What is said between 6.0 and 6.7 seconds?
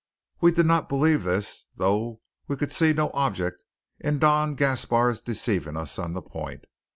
the point.